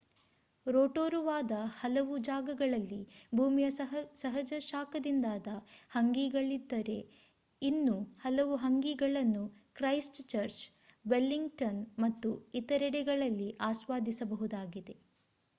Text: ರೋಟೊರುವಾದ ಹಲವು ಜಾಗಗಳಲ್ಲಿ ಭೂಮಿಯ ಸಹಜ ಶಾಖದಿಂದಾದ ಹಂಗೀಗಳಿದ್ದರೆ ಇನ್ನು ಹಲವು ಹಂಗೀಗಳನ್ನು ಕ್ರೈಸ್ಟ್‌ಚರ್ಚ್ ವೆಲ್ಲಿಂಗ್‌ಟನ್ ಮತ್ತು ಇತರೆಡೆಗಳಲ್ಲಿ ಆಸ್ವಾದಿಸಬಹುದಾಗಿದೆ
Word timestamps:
ರೋಟೊರುವಾದ 0.65 1.51
ಹಲವು 1.73 2.15
ಜಾಗಗಳಲ್ಲಿ 2.19 2.99
ಭೂಮಿಯ 3.35 3.67
ಸಹಜ 4.21 4.53
ಶಾಖದಿಂದಾದ 4.59 5.47
ಹಂಗೀಗಳಿದ್ದರೆ 5.91 6.97
ಇನ್ನು 7.61 7.95
ಹಲವು 8.23 8.55
ಹಂಗೀಗಳನ್ನು 8.55 9.45
ಕ್ರೈಸ್ಟ್‌ಚರ್ಚ್ 9.75 10.65
ವೆಲ್ಲಿಂಗ್‌ಟನ್ 11.05 11.81
ಮತ್ತು 11.99 12.31
ಇತರೆಡೆಗಳಲ್ಲಿ 12.55 13.49
ಆಸ್ವಾದಿಸಬಹುದಾಗಿದೆ 13.69 14.97